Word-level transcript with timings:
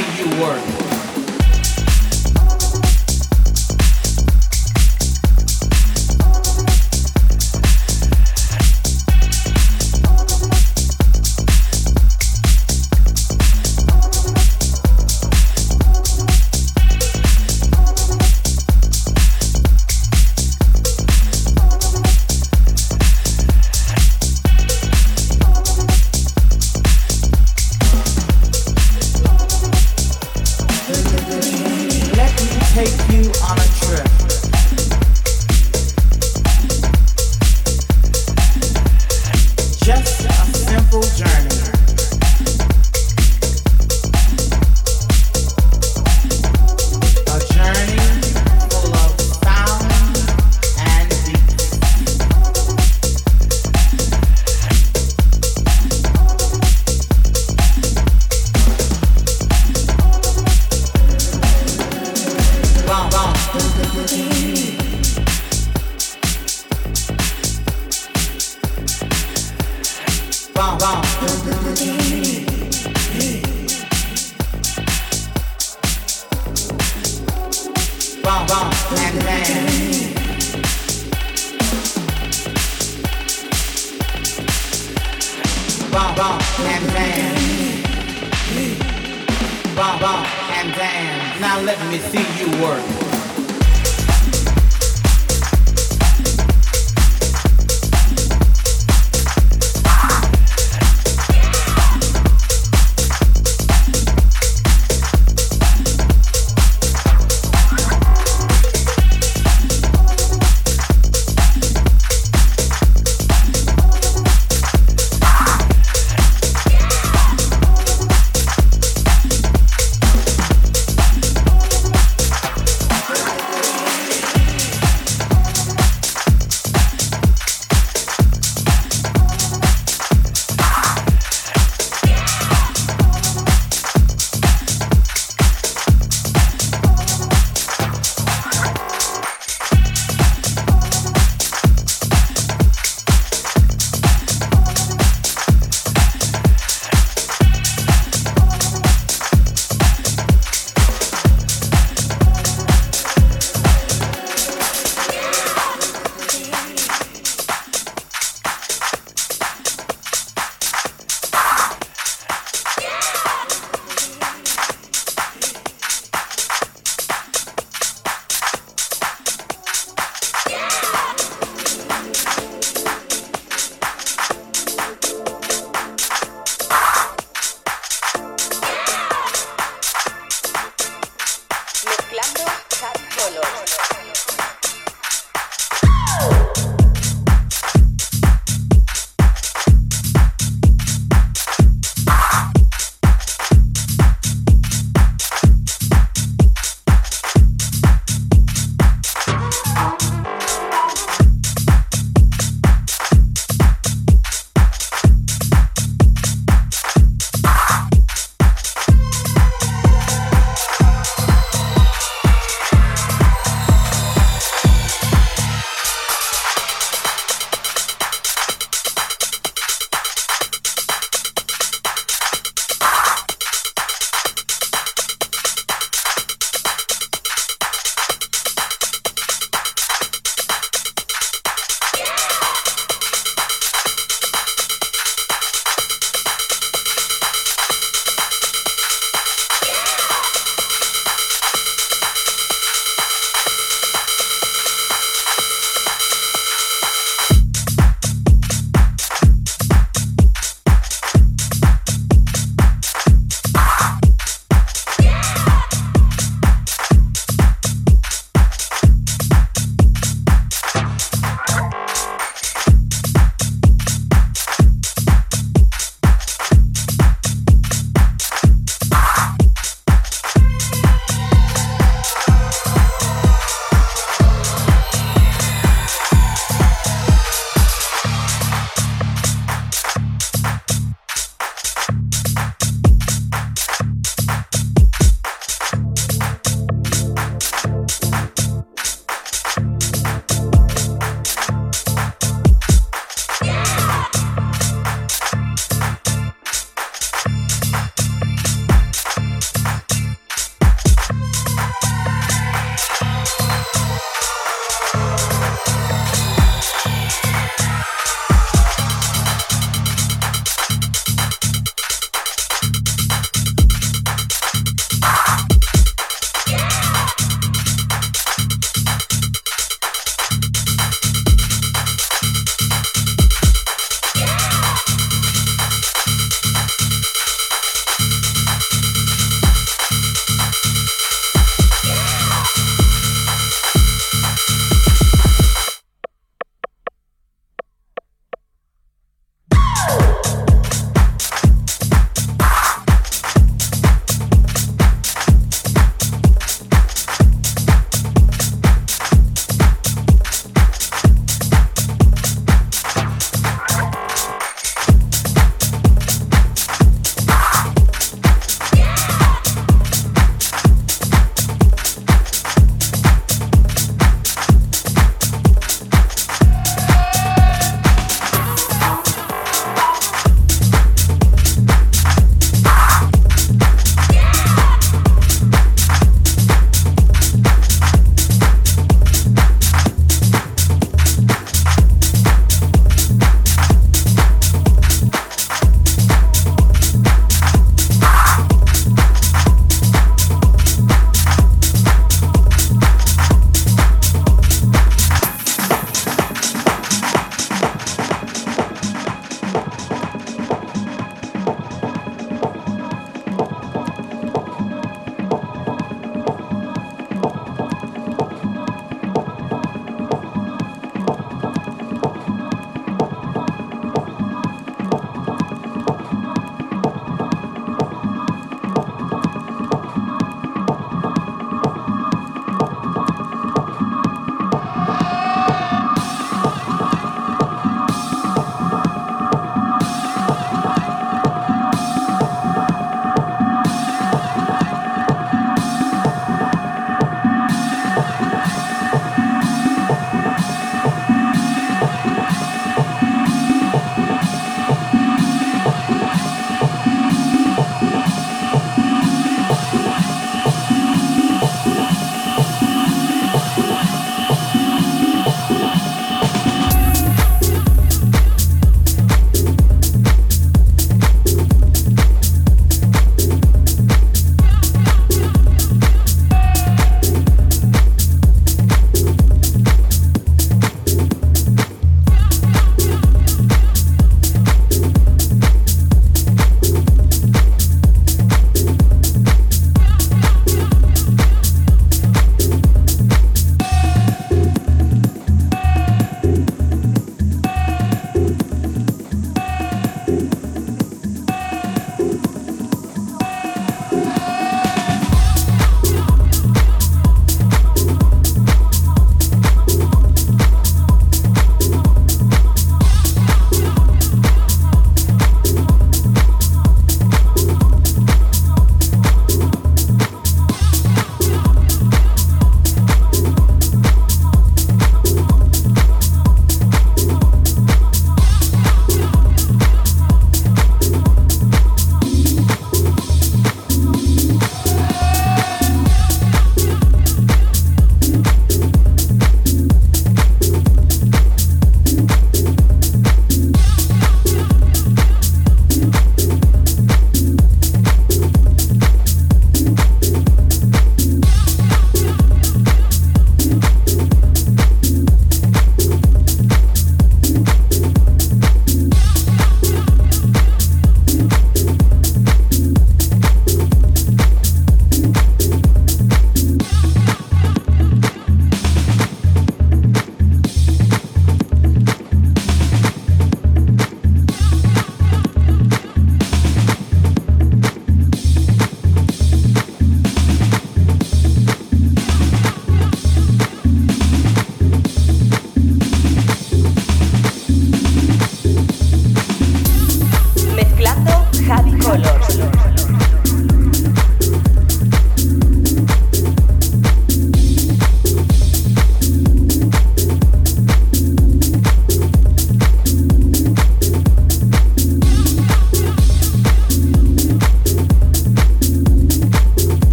you 0.00 0.28
work. 0.40 0.99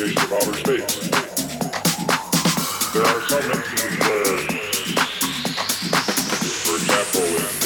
Investigation 0.00 0.22
of 0.24 0.32
outer 0.32 0.54
space. 0.54 1.10
There 2.92 3.02
are 3.04 3.20
some 3.28 3.50
instances 3.50 3.98
where, 3.98 4.38
for 6.64 6.76
example, 6.76 7.59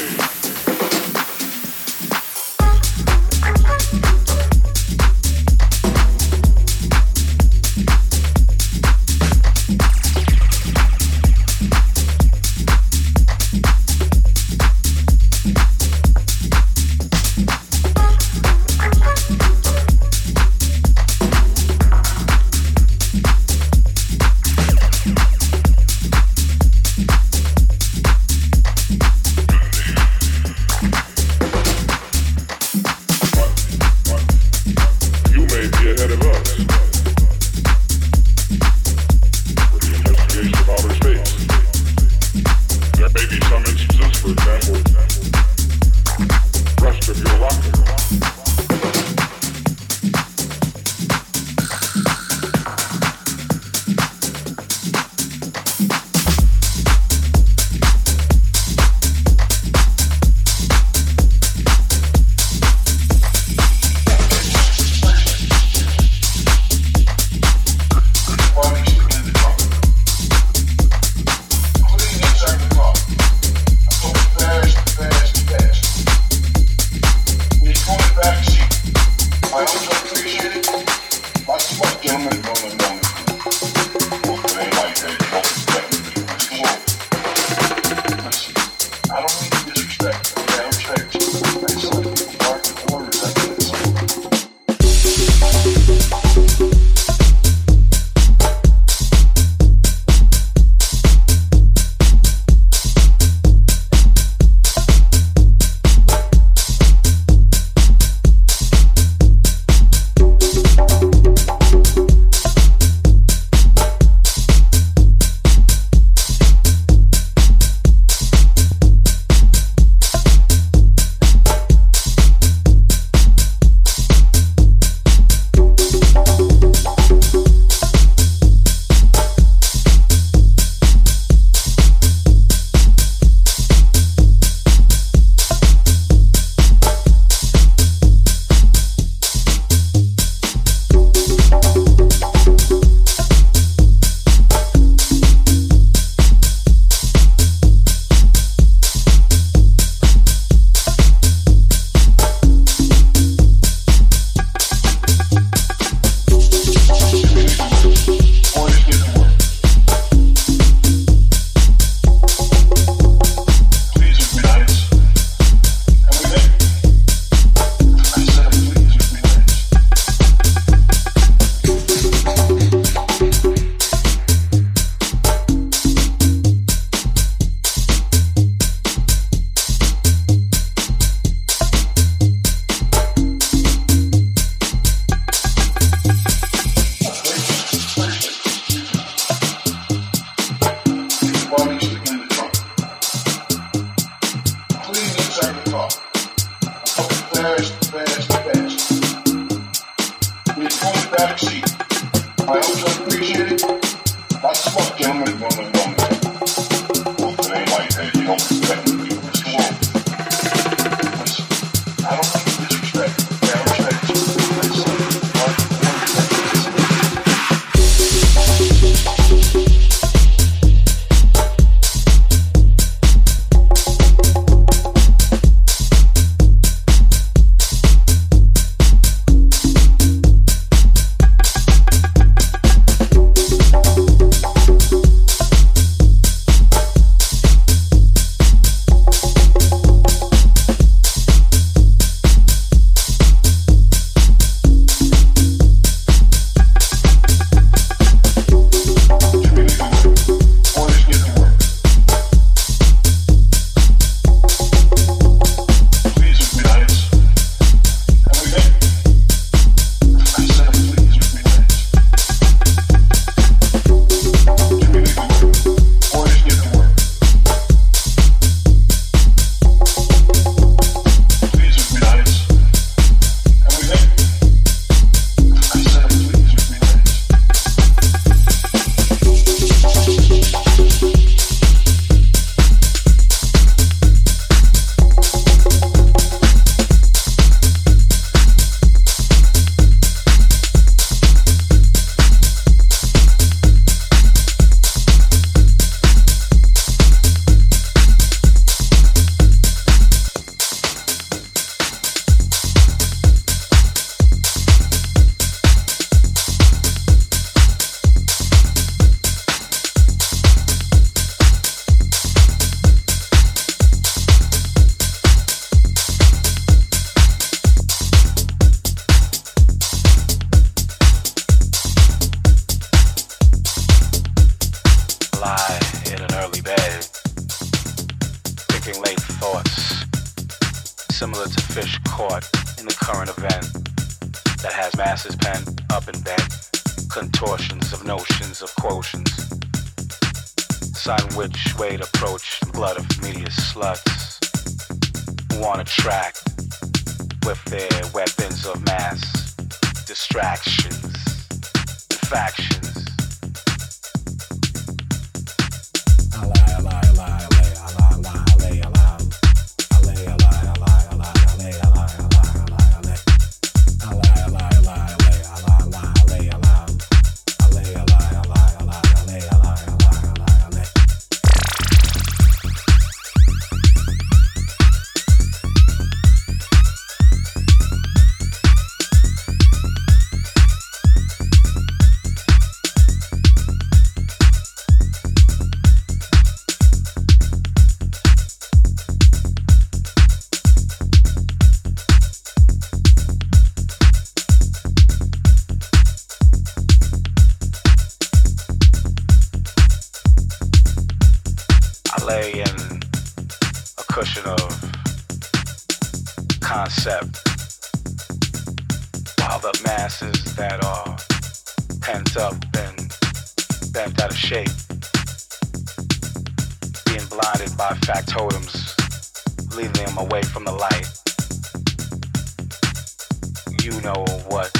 you 423.84 424.00
know 424.00 424.24
what's 424.48 424.74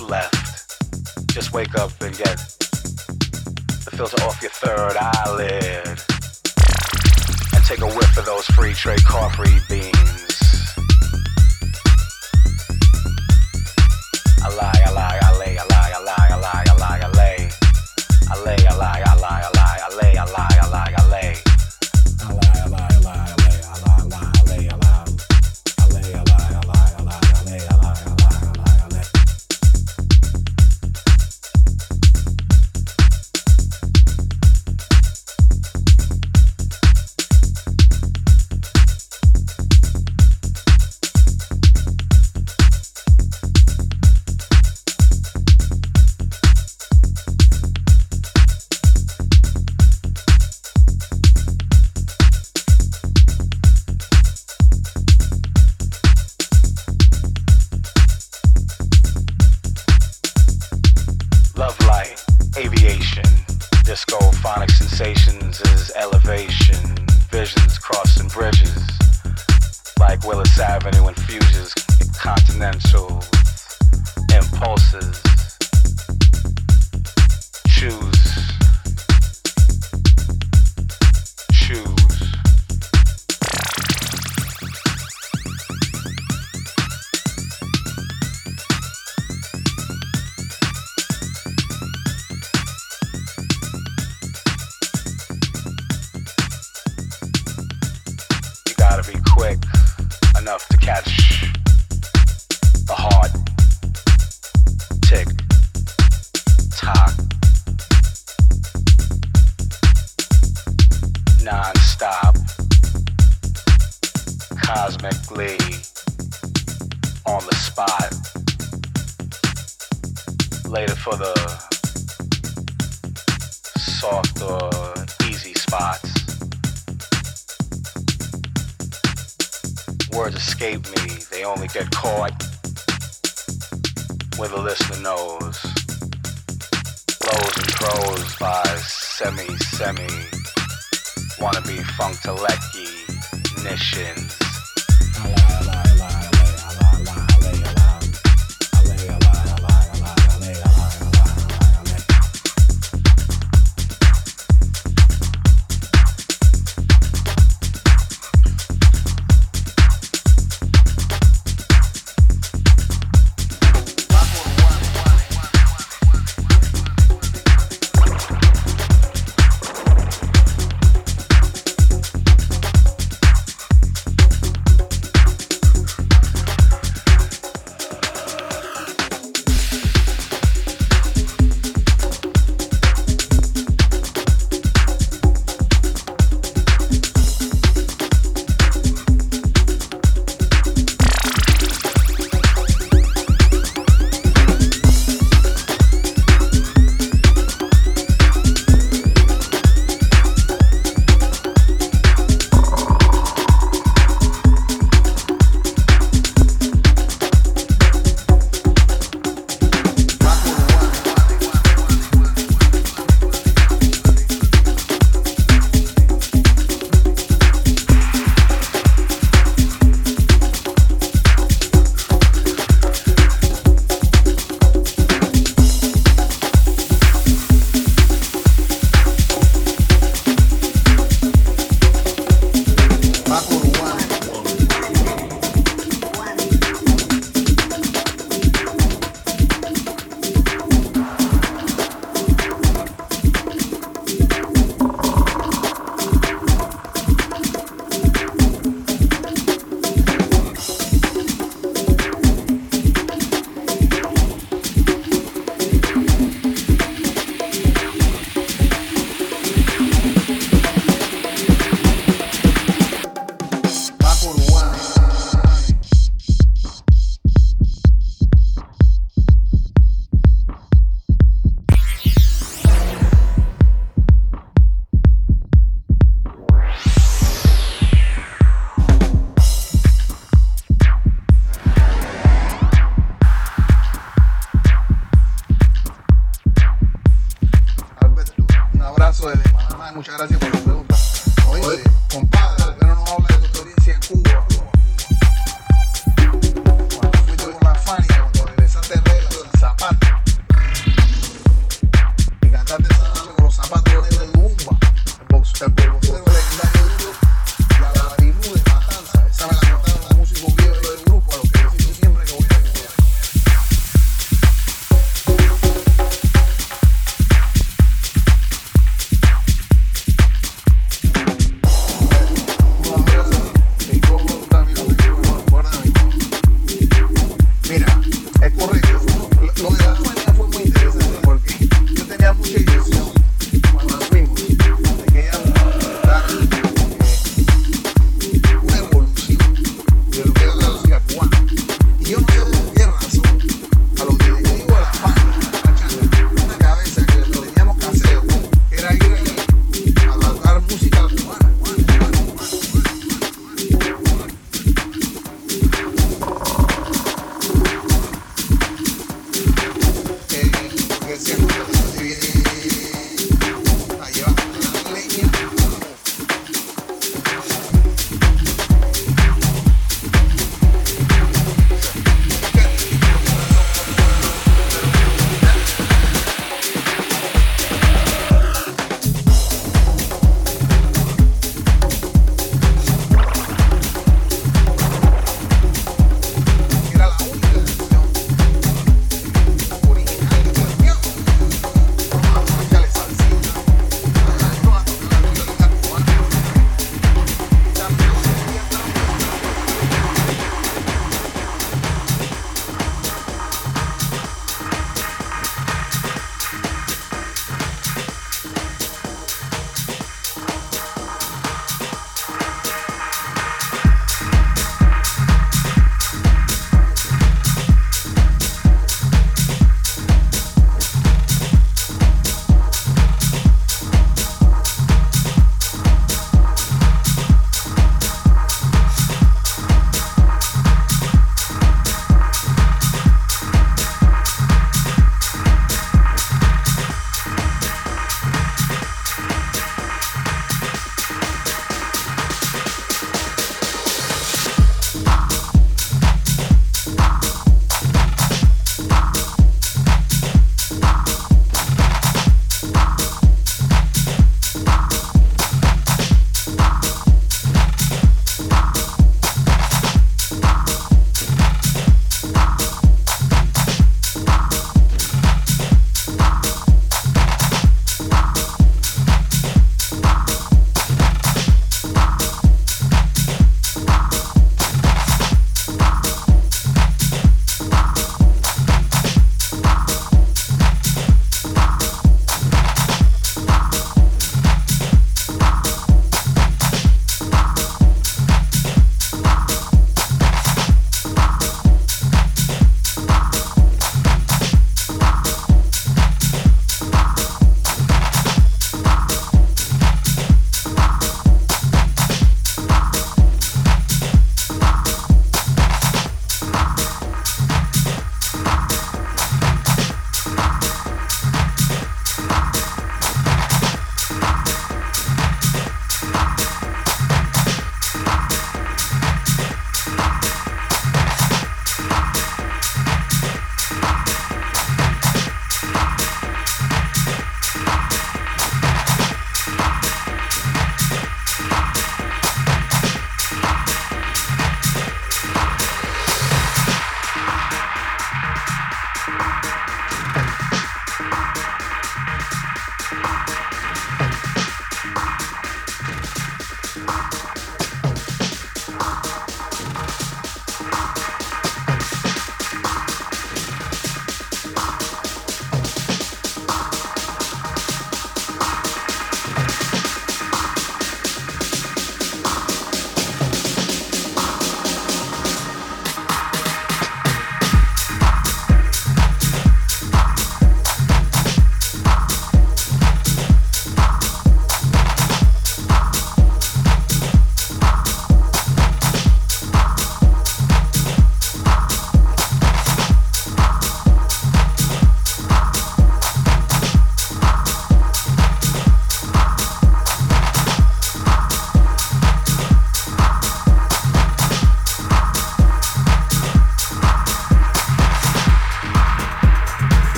left. 0.00 0.70
Just 1.32 1.52
wake 1.52 1.74
up 1.74 1.90
and 2.00 2.16
get 2.16 2.36
the 2.36 3.90
filter 3.92 4.22
off 4.22 4.40
your 4.40 4.52
third 4.52 4.96
eyelid. 4.96 5.88
And 7.54 7.64
take 7.64 7.80
a 7.80 7.88
whiff 7.96 8.16
of 8.16 8.24
those 8.24 8.46
free 8.46 8.72
trade 8.72 9.04
coffee 9.04 9.58
beans. 9.68 10.19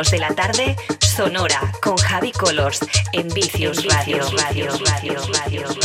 2 0.00 0.10
de 0.12 0.18
la 0.18 0.34
tarde, 0.34 0.76
Sonora 0.98 1.60
con 1.82 1.94
Javi 1.98 2.32
Colors 2.32 2.80
en 3.12 3.28
Vicios 3.28 3.84
Radio, 3.84 4.18
Radio, 4.30 4.70
Radio, 4.86 5.20
Radio, 5.34 5.79